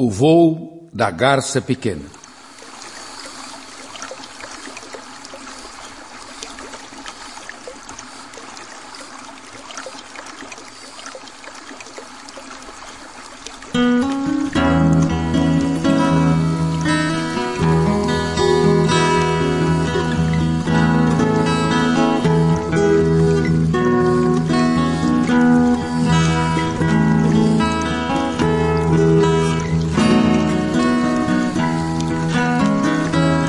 [0.00, 2.04] O voo da garça pequena.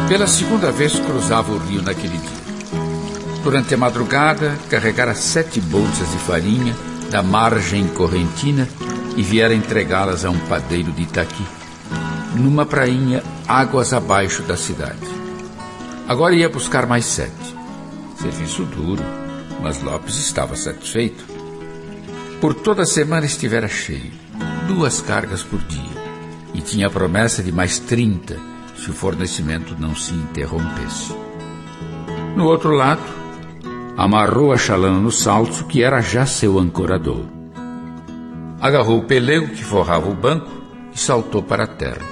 [0.09, 2.81] Pela segunda vez cruzava o rio naquele dia.
[3.43, 6.75] Durante a madrugada, carregara sete bolsas de farinha
[7.11, 8.67] da margem correntina
[9.15, 11.45] e viera entregá-las a um padeiro de Itaqui,
[12.35, 14.97] numa prainha águas abaixo da cidade.
[16.07, 17.55] Agora ia buscar mais sete.
[18.19, 19.03] Serviço duro,
[19.61, 21.23] mas Lopes estava satisfeito.
[22.41, 24.11] Por toda a semana estivera cheio,
[24.67, 26.03] duas cargas por dia,
[26.51, 28.49] e tinha a promessa de mais trinta
[28.79, 31.13] se o fornecimento não se interrompesse.
[32.35, 33.01] No outro lado,
[33.97, 37.25] amarrou a chalana no salto, que era já seu ancorador.
[38.61, 40.49] Agarrou o pelego que forrava o banco
[40.93, 42.05] e saltou para a terra,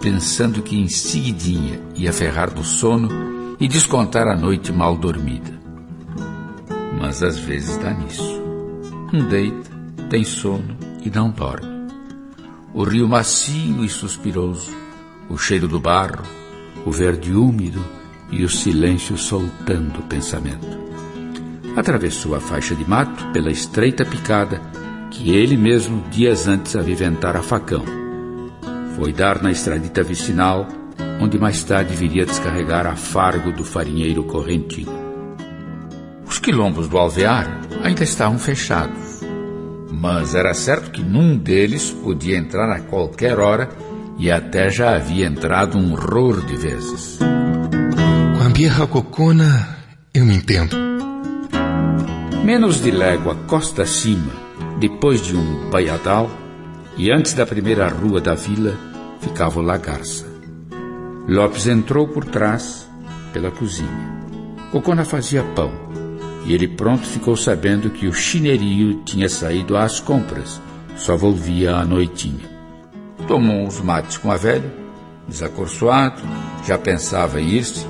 [0.00, 3.08] pensando que em seguidinha ia ferrar do sono
[3.58, 5.54] e descontar a noite mal dormida.
[7.00, 8.42] Mas às vezes dá nisso.
[9.12, 9.70] Um deita,
[10.10, 11.86] tem sono e não dorme.
[12.74, 14.85] O rio macio e suspiroso
[15.28, 16.22] o cheiro do barro,
[16.84, 17.84] o verde úmido
[18.30, 20.86] e o silêncio soltando o pensamento.
[21.76, 24.60] Atravessou a faixa de mato pela estreita picada
[25.10, 27.84] que ele mesmo dias antes aviventara a facão.
[28.96, 30.66] Foi dar na estradita vicinal,
[31.20, 34.92] onde mais tarde viria descarregar a fargo do farinheiro correntino.
[36.26, 39.20] Os quilombos do alvear ainda estavam fechados,
[39.90, 43.68] mas era certo que num deles podia entrar a qualquer hora
[44.18, 47.18] e até já havia entrado um horror de vezes.
[47.18, 49.76] Com a birra cocona,
[50.14, 50.76] eu me entendo.
[52.44, 54.32] Menos de légua costa acima,
[54.78, 56.30] depois de um baiadal,
[56.96, 58.74] e antes da primeira rua da vila,
[59.20, 60.24] ficava o Lagarça.
[61.28, 62.88] Lopes entrou por trás,
[63.32, 64.16] pela cozinha.
[64.70, 65.72] Cocona fazia pão,
[66.46, 70.60] e ele pronto ficou sabendo que o chinerio tinha saído às compras,
[70.96, 72.55] só volvia à noitinha.
[73.26, 74.72] Tomou uns mates com a velha,
[75.26, 76.22] desacorçoado,
[76.64, 77.84] já pensava em ir-se,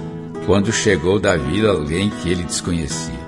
[0.47, 3.26] quando chegou da vila alguém que ele desconhecia.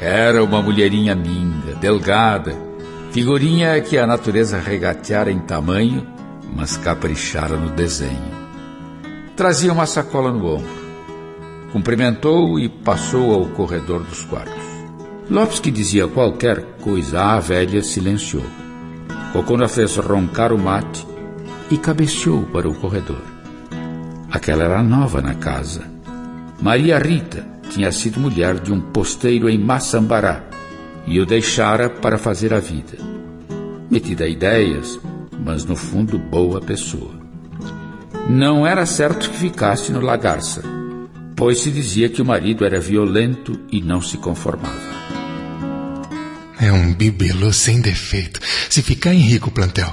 [0.00, 2.56] Era uma mulherinha minga, delgada,
[3.12, 6.04] figurinha que a natureza regateara em tamanho,
[6.56, 8.40] mas caprichara no desenho.
[9.36, 10.80] Trazia uma sacola no ombro.
[11.72, 14.64] Cumprimentou e passou ao corredor dos quartos.
[15.30, 18.42] Lopes, que dizia qualquer coisa à velha, silenciou.
[19.32, 21.06] Cocona fez roncar o mate
[21.70, 23.22] e cabeceou para o corredor.
[24.30, 25.82] Aquela era nova na casa.
[26.60, 30.44] Maria Rita tinha sido mulher de um posteiro em Maçambará
[31.06, 32.98] e o deixara para fazer a vida.
[33.90, 34.98] Metida a ideias,
[35.44, 37.18] mas no fundo boa pessoa.
[38.28, 40.62] Não era certo que ficasse no Lagarça,
[41.34, 45.00] pois se dizia que o marido era violento e não se conformava.
[46.60, 48.38] É um bibelô sem defeito.
[48.68, 49.92] Se ficar em rico plantel.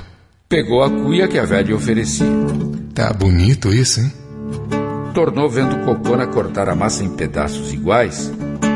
[0.50, 2.26] Pegou a cuia que a velha oferecia.
[2.94, 4.14] Tá bonito isso, hein?
[5.14, 8.32] Tornou vendo Cocona cortar a massa em pedaços iguais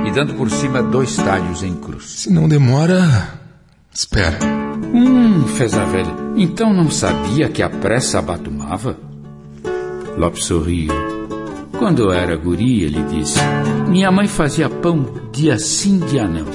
[0.06, 2.10] e dando por cima dois talhos em cruz.
[2.10, 3.40] Se não demora.
[3.94, 4.38] Espera.
[4.94, 6.14] Hum, fez a velha.
[6.36, 8.98] Então não sabia que a pressa abatumava?
[10.18, 10.92] Lopes sorriu.
[11.80, 13.40] Quando eu era guri, ele disse,
[13.88, 16.48] minha mãe fazia pão dia sim, dia não.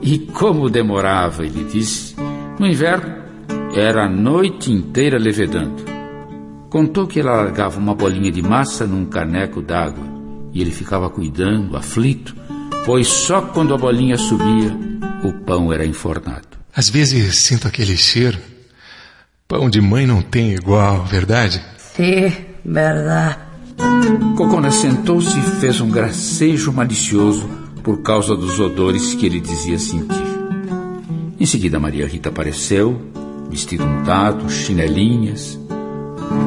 [0.00, 2.14] E como demorava, ele disse.
[2.58, 3.19] No inverno,
[3.74, 5.84] era a noite inteira levedando.
[6.68, 10.04] Contou que ela largava uma bolinha de massa num caneco d'água
[10.52, 12.34] e ele ficava cuidando, aflito,
[12.84, 14.76] pois só quando a bolinha subia
[15.22, 16.48] o pão era enfornado.
[16.74, 18.38] Às vezes sinto aquele cheiro.
[19.46, 21.62] Pão de mãe não tem igual, verdade?
[21.76, 22.32] Sim,
[22.64, 23.38] verdade.
[24.36, 27.48] Cocona sentou-se e fez um gracejo malicioso
[27.82, 30.30] por causa dos odores que ele dizia sentir.
[31.38, 33.00] Em seguida, Maria Rita apareceu,
[33.50, 35.58] vestido mudado, chinelinhas.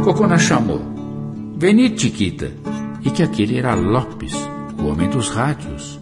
[0.03, 0.81] Cocona chamou.
[1.57, 2.51] Veni, Chiquita.
[3.03, 4.33] E que aquele era Lopes,
[4.79, 6.00] o homem dos rádios.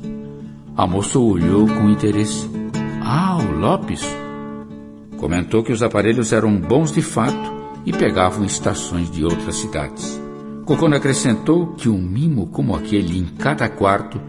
[0.77, 2.47] A moça olhou com interesse.
[3.01, 4.05] Ah, o Lopes.
[5.17, 7.51] Comentou que os aparelhos eram bons de fato
[7.83, 10.21] e pegavam estações de outras cidades.
[10.65, 14.21] Cocona acrescentou que um mimo como aquele em cada quarto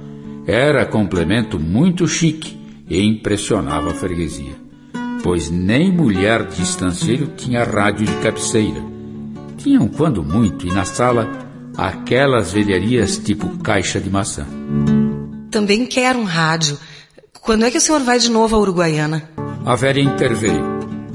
[0.46, 2.58] era complemento muito chique
[2.88, 4.61] e impressionava a freguesia
[5.22, 8.82] pois nem mulher de estanceiro tinha rádio de cabeceira,
[9.56, 11.30] Tinham, quando muito, e na sala,
[11.76, 14.44] aquelas velharias tipo caixa de maçã.
[15.50, 16.76] Também quero um rádio.
[17.40, 19.30] Quando é que o senhor vai de novo à Uruguaiana?
[19.64, 20.72] A velha interveio.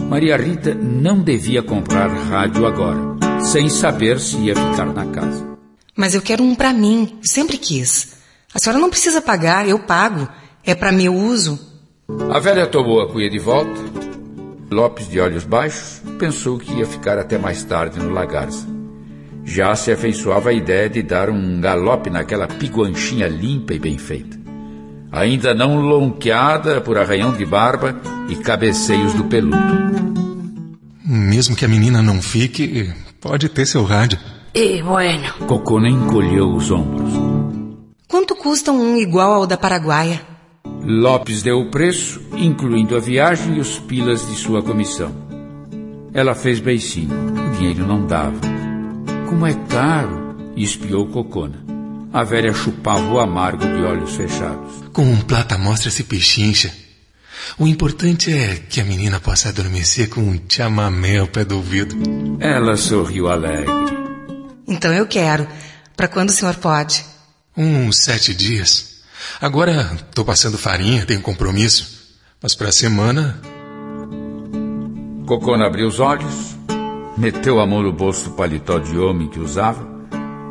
[0.10, 5.46] Maria Rita não devia comprar rádio agora, sem saber se ia ficar na casa.
[5.96, 8.14] Mas eu quero um para mim, sempre quis.
[8.54, 10.28] A senhora não precisa pagar, eu pago.
[10.64, 11.60] É para meu uso.
[12.10, 13.82] A velha tomou a cuia de volta.
[14.72, 18.66] Lopes, de olhos baixos, pensou que ia ficar até mais tarde no Lagarça.
[19.44, 24.38] Já se afeiçoava a ideia de dar um galope naquela piguanchinha limpa e bem feita.
[25.12, 28.00] Ainda não lonqueada por arranhão de barba
[28.30, 29.58] e cabeceios do peludo.
[31.06, 32.90] Mesmo que a menina não fique,
[33.20, 34.18] pode ter seu rádio.
[34.54, 37.14] Y bueno, Cocona encolheu os ombros.
[38.08, 40.37] Quanto custa um igual ao da Paraguaia?
[40.84, 45.14] Lopes deu o preço, incluindo a viagem e os pilas de sua comissão.
[46.14, 47.14] Ela fez beicinho.
[47.14, 48.40] O dinheiro não dava.
[49.28, 50.36] Como é caro!
[50.56, 51.64] Espiou Cocona.
[52.12, 54.72] A velha chupava o amargo de olhos fechados.
[54.94, 56.74] Com um plata mostra se pechincha.
[57.60, 61.96] O importante é que a menina possa adormecer com um chamamé ao pé do ouvido.
[62.40, 63.72] Ela sorriu alegre.
[64.68, 65.48] Então eu quero.
[65.96, 67.06] Para quando o senhor pode?
[67.56, 68.97] Uns sete dias.
[69.42, 72.16] Agora tô passando farinha, tenho compromisso.
[72.42, 73.40] Mas pra semana,
[75.26, 76.56] Cocona abriu os olhos,
[77.18, 79.86] meteu a mão no bolso do paletó de homem que usava,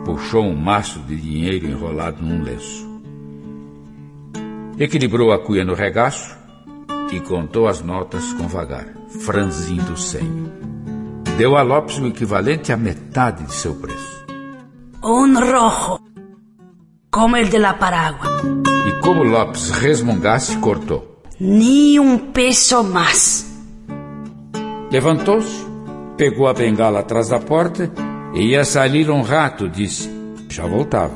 [0.05, 2.87] puxou um maço de dinheiro enrolado num lenço.
[4.79, 6.37] Equilibrou a cuia no regaço
[7.12, 8.87] e contou as notas com vagar,
[9.20, 10.52] franzindo o senho.
[11.38, 14.17] Deu a Lopes o equivalente à metade de seu preço.
[15.06, 16.06] un rojo,
[17.17, 18.29] como el de la Paragua.
[18.87, 21.23] E como Lopes resmungasse, cortou.
[21.41, 23.47] Ni un peso más.
[24.91, 25.65] Levantou-se,
[26.19, 27.91] pegou a bengala atrás da porta
[28.35, 30.11] e ia sair um rato, disse.
[30.51, 31.15] Já voltava.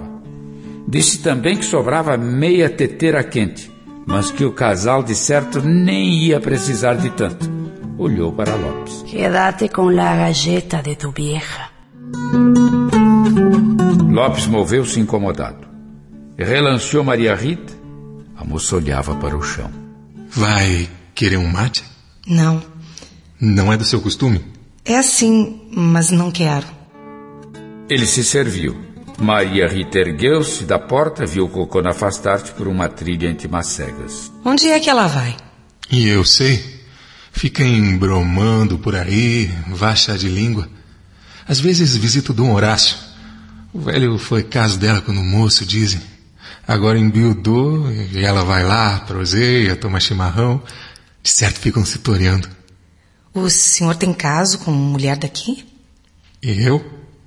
[0.89, 3.71] Disse também que sobrava meia teteira quente,
[4.07, 7.47] mas que o casal de certo nem ia precisar de tanto.
[7.99, 9.03] Olhou para Lopes.
[9.03, 11.69] Quédate con la galleta de tu vieja.
[14.09, 15.70] Lopes moveu-se incomodado.
[16.45, 17.73] Relanceou Maria Rita.
[18.37, 19.71] A moça olhava para o chão.
[20.31, 21.85] vai querer um mate?
[22.27, 22.63] Não.
[23.39, 24.45] Não é do seu costume?
[24.85, 26.67] É assim, mas não quero.
[27.89, 28.77] Ele se serviu.
[29.19, 34.33] Maria Rita ergueu-se da porta, viu Cocona afastar-se por uma trilha entre macegas.
[34.43, 35.37] Onde é que ela vai?
[35.91, 36.81] E eu sei.
[37.33, 40.69] Fica embromando por aí, vacha de língua.
[41.47, 42.97] Às vezes visito Dom Horácio.
[43.73, 46.01] O velho foi caso dela quando moço, dizem.
[46.71, 50.63] Agora embiudou e ela vai lá, proseia, toma chimarrão.
[51.21, 52.49] De certo ficam se toreando.
[53.35, 55.67] O senhor tem caso com mulher daqui?
[56.41, 56.81] E eu?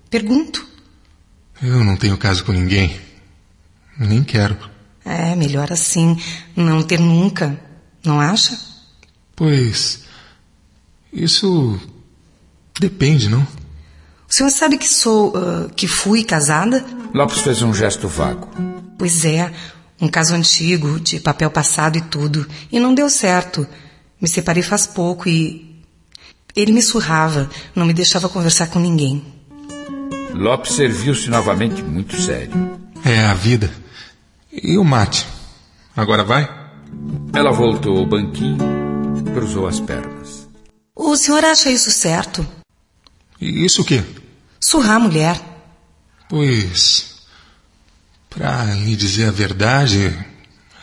[0.10, 0.66] Pergunto.
[1.62, 2.98] Eu não tenho caso com ninguém.
[4.00, 4.57] Nem quero.
[5.04, 6.18] É, melhor assim,
[6.56, 7.60] não ter nunca.
[8.01, 8.57] Não acha?
[9.36, 10.06] Pois.
[11.12, 11.78] Isso.
[12.80, 13.42] Depende, não?
[13.42, 15.34] O senhor sabe que sou.
[15.36, 16.86] ah, que fui casada?
[17.13, 18.73] Lopes fez um gesto vago.
[19.03, 19.51] Pois é,
[20.00, 22.47] um caso antigo, de papel passado e tudo.
[22.71, 23.67] E não deu certo.
[24.21, 25.83] Me separei faz pouco e.
[26.55, 29.21] Ele me surrava, não me deixava conversar com ninguém.
[30.33, 32.79] Lopes serviu-se novamente muito sério.
[33.03, 33.69] É a vida.
[34.50, 35.27] E o mate?
[35.93, 36.50] Agora vai?
[37.33, 38.57] Ela voltou ao banquinho,
[39.33, 40.48] cruzou as pernas.
[40.95, 42.48] O senhor acha isso certo?
[43.41, 44.01] E isso o quê?
[44.62, 45.41] Surrar a mulher.
[46.29, 47.12] Pois.
[48.36, 50.18] Pra lhe dizer a verdade,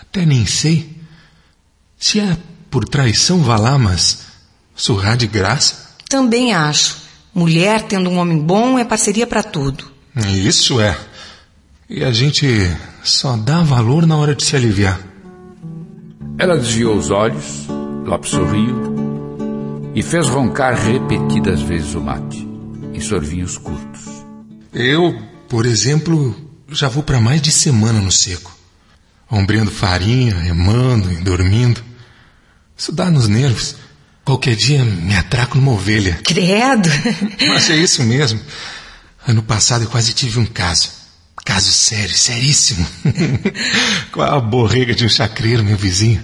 [0.00, 0.97] até nem sei.
[1.99, 2.37] Se é
[2.71, 4.26] por traição, vá lá, mas.
[4.75, 5.90] surrar de graça?
[6.09, 6.99] Também acho.
[7.35, 9.90] Mulher tendo um homem bom é parceria para tudo.
[10.16, 10.99] Isso é.
[11.88, 12.47] E a gente
[13.02, 15.00] só dá valor na hora de se aliviar.
[16.38, 17.66] Ela desviou os olhos,
[18.07, 18.90] Lopes sorriu
[19.95, 22.49] e fez roncar repetidas vezes o mate,
[22.95, 24.09] em sorvinhos curtos.
[24.73, 25.14] Eu,
[25.49, 26.35] por exemplo,
[26.72, 28.56] já vou para mais de semana no seco.
[29.30, 31.82] Ombreando farinha, remando e dormindo.
[32.76, 33.76] Isso dá nos nervos.
[34.24, 36.18] Qualquer dia me atraco numa ovelha.
[36.24, 36.88] Credo!
[37.48, 38.40] Mas é isso mesmo.
[39.26, 40.90] Ano passado eu quase tive um caso.
[41.44, 42.86] Caso sério, seríssimo.
[44.12, 46.22] Com a borrega de um chacreiro, meu vizinho.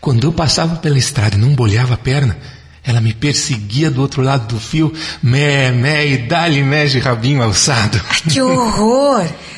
[0.00, 2.36] Quando eu passava pela estrada e não bolhava a perna,
[2.84, 4.92] ela me perseguia do outro lado do fio,
[5.22, 8.00] mé, mé e dá-lhe mé de rabinho alçado.
[8.30, 9.28] Que horror!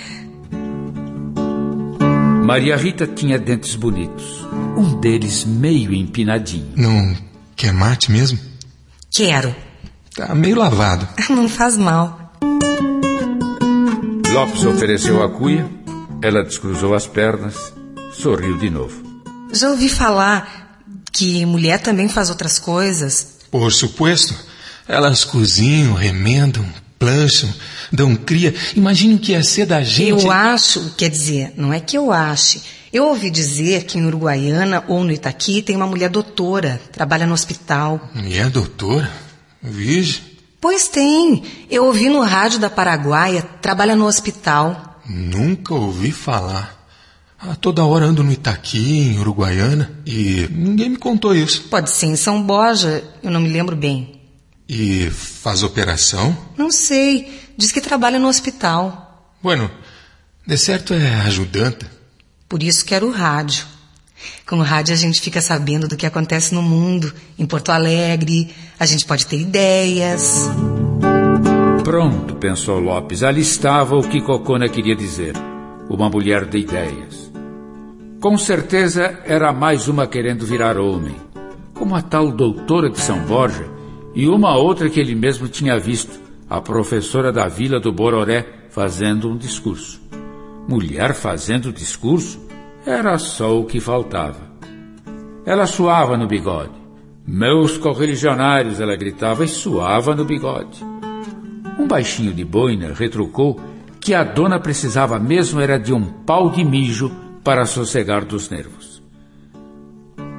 [2.50, 4.44] Maria Rita tinha dentes bonitos,
[4.76, 6.72] um deles meio empinadinho.
[6.74, 7.16] Não
[7.54, 8.40] quer mate mesmo?
[9.08, 9.54] Quero.
[10.16, 11.06] Tá meio lavado.
[11.30, 12.34] Não faz mal.
[14.32, 15.64] Lopes ofereceu a cuia,
[16.20, 17.72] ela descruzou as pernas,
[18.12, 19.00] sorriu de novo.
[19.52, 23.38] Já ouvi falar que mulher também faz outras coisas.
[23.48, 24.34] Por supuesto.
[24.88, 26.66] Elas cozinham, remendam,
[27.00, 27.52] plancham,
[27.90, 28.54] dão cria.
[28.76, 30.22] Imagine o que ia ser da gente.
[30.22, 32.60] Eu acho, quer dizer, não é que eu ache.
[32.92, 37.32] Eu ouvi dizer que em Uruguaiana ou no Itaqui tem uma mulher doutora, trabalha no
[37.32, 38.10] hospital.
[38.14, 39.10] Mulher doutora?
[39.62, 40.38] Vige?
[40.60, 41.42] Pois tem.
[41.70, 45.00] Eu ouvi no rádio da Paraguaia, trabalha no hospital.
[45.08, 46.78] Nunca ouvi falar.
[47.38, 51.62] Ah, toda hora ando no Itaqui, em Uruguaiana, e ninguém me contou isso.
[51.70, 54.19] Pode ser em São Borja, eu não me lembro bem.
[54.72, 56.38] E faz operação?
[56.56, 57.40] Não sei.
[57.56, 59.34] Diz que trabalha no hospital.
[59.42, 59.68] Bueno,
[60.46, 61.86] de certo é ajudante.
[62.48, 63.66] Por isso quero o rádio.
[64.46, 68.54] Com o rádio a gente fica sabendo do que acontece no mundo, em Porto Alegre,
[68.78, 70.48] a gente pode ter ideias.
[71.82, 75.34] Pronto, pensou Lopes, ali estava o que Cocona queria dizer.
[75.88, 77.28] Uma mulher de ideias.
[78.20, 81.16] Com certeza era mais uma querendo virar homem,
[81.74, 83.79] como a tal doutora de São Borja
[84.14, 89.30] e uma outra que ele mesmo tinha visto, a professora da vila do Bororé, fazendo
[89.30, 90.00] um discurso.
[90.68, 92.40] Mulher fazendo discurso
[92.86, 94.50] era só o que faltava.
[95.44, 96.80] Ela suava no bigode.
[97.26, 100.84] Meus correligionários, ela gritava e suava no bigode.
[101.78, 103.60] Um baixinho de boina retrucou
[104.00, 107.10] que a dona precisava mesmo era de um pau de mijo
[107.44, 109.02] para sossegar dos nervos.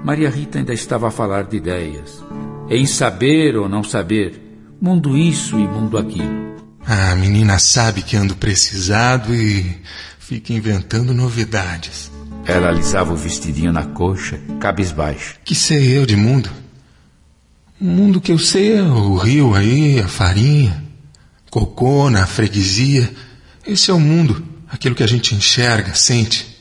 [0.03, 2.23] Maria Rita ainda estava a falar de ideias,
[2.71, 4.41] em saber ou não saber,
[4.81, 6.55] mundo isso e mundo aquilo.
[6.87, 9.77] A menina sabe que ando precisado e
[10.17, 12.09] fica inventando novidades.
[12.45, 15.35] Ela alisava o vestidinho na coxa, cabisbaixa.
[15.43, 16.49] Que sei eu de mundo?
[17.79, 20.81] O mundo que eu sei é o rio aí, a farinha,
[21.49, 23.11] cocona, a freguesia.
[23.67, 26.57] Esse é o mundo, aquilo que a gente enxerga, sente.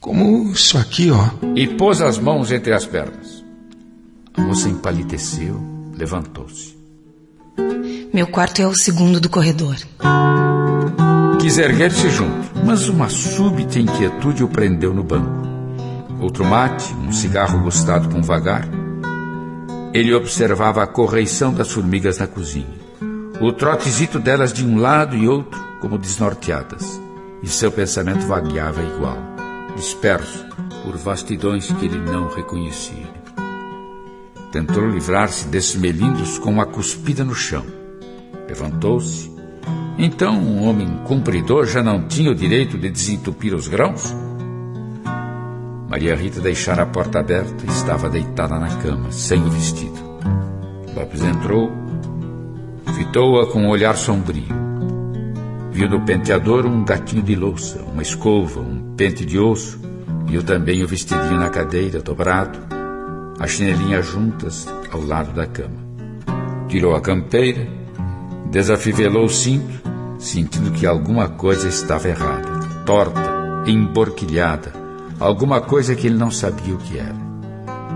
[0.00, 1.28] Como isso aqui, ó.
[1.54, 3.25] E pôs as mãos entre as pernas.
[4.36, 5.60] A moça empalideceu,
[5.96, 6.76] levantou-se.
[8.12, 9.76] Meu quarto é o segundo do corredor.
[11.40, 15.46] Quis erguer-se junto, mas uma súbita inquietude o prendeu no banco.
[16.20, 18.66] Outro mate, um cigarro gostado com vagar.
[19.92, 22.66] Ele observava a correição das formigas na cozinha.
[23.40, 27.00] O trotezito delas de um lado e outro, como desnorteadas.
[27.42, 29.18] E seu pensamento vagueava igual,
[29.76, 30.44] disperso
[30.82, 33.15] por vastidões que ele não reconhecia.
[34.52, 37.64] Tentou livrar-se desses melindros com uma cuspida no chão.
[38.48, 39.30] Levantou-se.
[39.98, 44.14] Então um homem cumpridor já não tinha o direito de desentupir os grãos?
[45.88, 49.98] Maria Rita deixara a porta aberta e estava deitada na cama, sem o vestido.
[50.94, 51.70] Lopes entrou,
[52.94, 54.66] fitou-a com um olhar sombrio.
[55.70, 59.78] Viu no penteador um gatinho de louça, uma escova, um pente de osso,
[60.26, 62.58] viu também o vestidinho na cadeira, dobrado,
[63.38, 65.86] as chinelinhas juntas ao lado da cama.
[66.68, 67.66] Tirou a campeira,
[68.50, 69.80] desafivelou o cinto,
[70.18, 72.48] sentindo que alguma coisa estava errada,
[72.84, 74.72] torta, emborquilhada,
[75.20, 77.26] alguma coisa que ele não sabia o que era.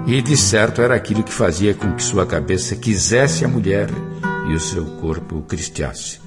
[0.06, 3.88] E de certo era aquilo que fazia com que sua cabeça quisesse a mulher
[4.48, 6.20] e o seu corpo o cristiasse.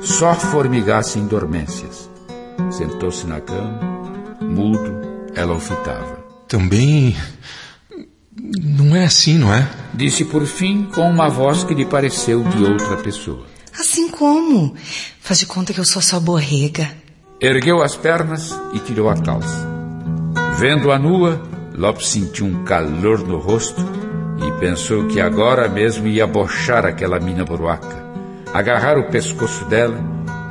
[0.00, 2.08] Só formigasse em dormências.
[2.70, 3.80] Sentou-se na cama,
[4.40, 5.00] mudo,
[5.34, 6.18] ela o fitava.
[6.48, 7.16] Também.
[8.56, 9.68] Não é assim, não é?
[9.92, 13.44] Disse por fim com uma voz que lhe pareceu de outra pessoa.
[13.78, 14.74] Assim como?
[15.20, 16.90] Faz de conta que eu sou sua borrega.
[17.40, 19.68] Ergueu as pernas e tirou a calça.
[20.58, 21.42] Vendo-a nua,
[21.76, 23.80] Lopes sentiu um calor no rosto
[24.44, 28.04] e pensou que agora mesmo ia bochar aquela mina boruaca,
[28.52, 30.00] agarrar o pescoço dela,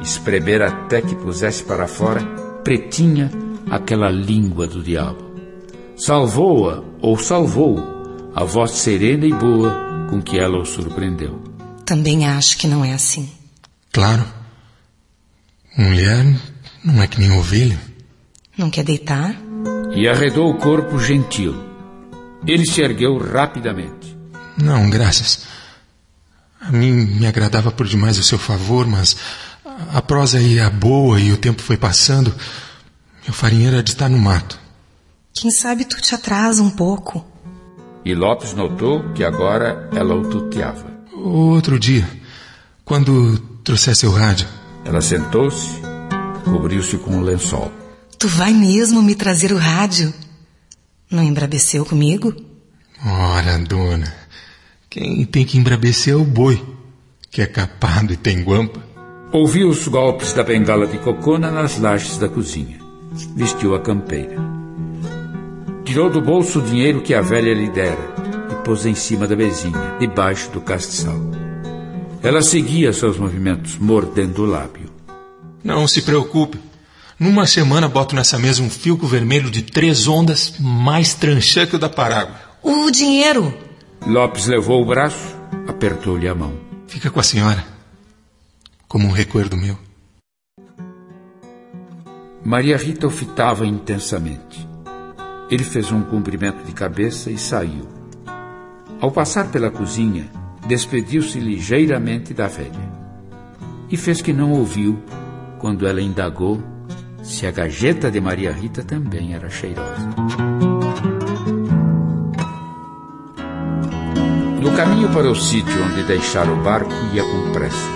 [0.01, 2.21] espremer até que pusesse para fora,
[2.63, 3.31] pretinha,
[3.69, 5.26] aquela língua do diabo.
[5.97, 11.41] Salvou-a, ou salvou, a voz serena e boa com que ela o surpreendeu.
[11.83, 13.27] Também acho que não é assim.
[13.91, 14.23] Claro.
[15.75, 16.23] Mulher
[16.83, 17.79] não é que nem ovelha.
[18.55, 19.35] Não quer deitar?
[19.95, 21.55] E arredou o corpo gentil.
[22.45, 24.15] Ele se ergueu rapidamente.
[24.55, 25.47] Não, graças.
[26.61, 29.17] A mim me agradava por demais o seu favor, mas
[29.93, 32.35] a prosa ia boa e o tempo foi passando.
[33.23, 34.66] Meu farinheiro era de estar no mato.
[35.41, 37.25] Quem sabe tu te atrasa um pouco.
[38.03, 40.85] E Lopes notou que agora ela o tuteava.
[41.13, 42.07] Outro dia,
[42.85, 44.47] quando trouxesse o rádio.
[44.85, 45.71] Ela sentou-se,
[46.45, 47.71] cobriu-se com um lençol.
[48.17, 50.13] Tu vai mesmo me trazer o rádio?
[51.11, 52.33] Não embrabeceu comigo?
[53.05, 54.11] Ora, dona,
[54.89, 56.63] quem tem que embrabecer é o boi.
[57.29, 58.81] que é capado e tem guampa.
[59.31, 62.79] Ouviu os golpes da bengala de cocona nas lajes da cozinha.
[63.35, 64.56] Vestiu a campeira.
[65.87, 68.13] Tirou do bolso o dinheiro que a velha lhe dera
[68.51, 71.15] e pôs em cima da mesinha, debaixo do castiçal.
[72.21, 74.91] Ela seguia seus movimentos, mordendo o lábio.
[75.63, 76.59] Não se preocupe.
[77.17, 81.79] Numa semana boto nessa mesa um filco vermelho de três ondas mais tranchã que o
[81.79, 82.35] da Parágua.
[82.61, 83.57] O dinheiro!
[84.05, 85.37] Lopes levou o braço,
[85.69, 86.53] apertou-lhe a mão.
[86.85, 87.65] Fica com a senhora,
[88.89, 89.79] como um recuerdo meu.
[92.43, 94.66] Maria Rita o fitava intensamente.
[95.49, 97.87] Ele fez um cumprimento de cabeça e saiu.
[98.99, 100.29] Ao passar pela cozinha,
[100.67, 102.97] despediu-se ligeiramente da velha.
[103.89, 104.99] E fez que não ouviu
[105.59, 106.61] quando ela indagou
[107.23, 110.09] se a gajeta de Maria Rita também era cheirosa.
[114.61, 117.89] No caminho para o sítio onde deixara o barco, ia com pressa,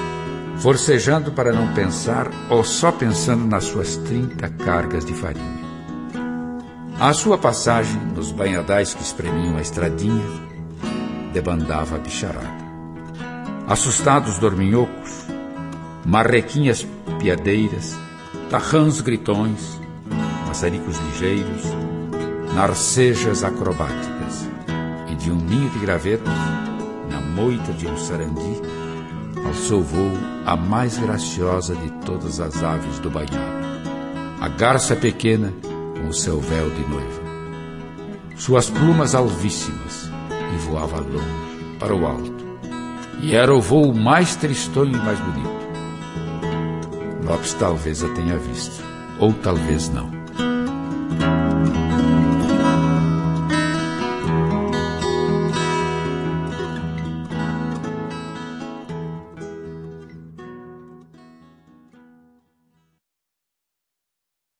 [0.58, 5.61] forcejando para não pensar ou só pensando nas suas trinta cargas de farinha.
[7.02, 10.24] À sua passagem, nos banhadais que espremiam a estradinha,
[11.34, 12.62] debandava a bicharada.
[13.68, 15.26] Assustados dorminhocos,
[16.06, 16.86] marrequinhas
[17.18, 17.98] piadeiras,
[18.52, 19.82] tarrãs gritões,
[20.46, 21.64] maçaricos ligeiros,
[22.54, 24.48] narcejas acrobáticas,
[25.12, 26.32] e de um ninho de gravetos,
[27.10, 28.62] na moita de um sarandi,
[29.44, 30.12] alçou voo
[30.46, 33.66] a mais graciosa de todas as aves do banhado,
[34.40, 35.52] a garça pequena
[36.02, 37.22] com o seu véu de noiva.
[38.36, 40.10] Suas plumas alvíssimas,
[40.54, 42.46] e voava longe, para o alto,
[43.22, 45.62] e era o voo mais tristonho e mais bonito.
[47.24, 48.84] Lopes talvez a tenha visto,
[49.20, 50.21] ou talvez não.